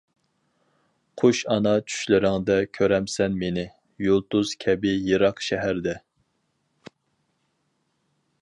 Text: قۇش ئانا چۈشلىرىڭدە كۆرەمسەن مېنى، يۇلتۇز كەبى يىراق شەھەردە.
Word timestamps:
قۇش 1.21 1.41
ئانا 1.55 1.73
چۈشلىرىڭدە 1.91 2.57
كۆرەمسەن 2.79 3.37
مېنى، 3.43 3.67
يۇلتۇز 4.07 4.55
كەبى 4.65 4.97
يىراق 5.11 5.47
شەھەردە. 5.49 5.97